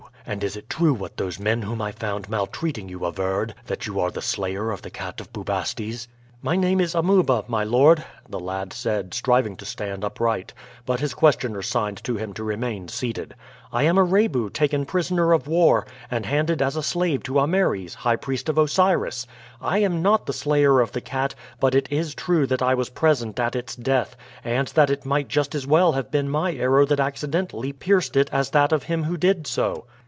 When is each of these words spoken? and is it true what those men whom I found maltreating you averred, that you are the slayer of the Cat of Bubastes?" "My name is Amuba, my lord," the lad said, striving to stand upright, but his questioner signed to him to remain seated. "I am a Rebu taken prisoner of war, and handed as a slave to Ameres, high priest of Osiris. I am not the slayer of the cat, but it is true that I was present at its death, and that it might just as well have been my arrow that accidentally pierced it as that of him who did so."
and 0.23 0.43
is 0.45 0.55
it 0.55 0.69
true 0.69 0.93
what 0.93 1.17
those 1.17 1.39
men 1.39 1.63
whom 1.63 1.81
I 1.81 1.91
found 1.91 2.29
maltreating 2.29 2.87
you 2.87 3.05
averred, 3.05 3.53
that 3.65 3.85
you 3.87 3.99
are 3.99 4.11
the 4.11 4.21
slayer 4.21 4.69
of 4.71 4.81
the 4.83 4.91
Cat 4.91 5.19
of 5.19 5.33
Bubastes?" 5.33 6.07
"My 6.43 6.55
name 6.55 6.79
is 6.79 6.93
Amuba, 6.95 7.43
my 7.47 7.63
lord," 7.65 8.05
the 8.29 8.39
lad 8.39 8.71
said, 8.71 9.13
striving 9.15 9.57
to 9.57 9.65
stand 9.65 10.03
upright, 10.05 10.53
but 10.85 10.99
his 11.01 11.15
questioner 11.15 11.61
signed 11.63 12.01
to 12.05 12.15
him 12.17 12.33
to 12.35 12.43
remain 12.45 12.87
seated. 12.87 13.33
"I 13.73 13.81
am 13.83 13.97
a 13.97 14.03
Rebu 14.03 14.51
taken 14.51 14.85
prisoner 14.85 15.33
of 15.33 15.47
war, 15.49 15.85
and 16.11 16.25
handed 16.27 16.61
as 16.61 16.75
a 16.77 16.83
slave 16.83 17.23
to 17.23 17.39
Ameres, 17.39 17.95
high 17.95 18.15
priest 18.15 18.47
of 18.47 18.57
Osiris. 18.59 19.25
I 19.59 19.79
am 19.79 20.01
not 20.03 20.27
the 20.27 20.33
slayer 20.33 20.79
of 20.81 20.91
the 20.93 21.01
cat, 21.01 21.33
but 21.59 21.73
it 21.75 21.91
is 21.91 22.13
true 22.15 22.45
that 22.47 22.61
I 22.61 22.73
was 22.75 22.89
present 22.91 23.37
at 23.39 23.55
its 23.55 23.75
death, 23.75 24.15
and 24.45 24.67
that 24.69 24.91
it 24.91 25.03
might 25.05 25.27
just 25.29 25.55
as 25.55 25.65
well 25.67 25.93
have 25.93 26.09
been 26.11 26.29
my 26.29 26.53
arrow 26.53 26.85
that 26.85 26.99
accidentally 27.01 27.73
pierced 27.73 28.15
it 28.15 28.29
as 28.31 28.51
that 28.51 28.71
of 28.71 28.83
him 28.83 29.03
who 29.05 29.17
did 29.17 29.45
so." 29.47 29.85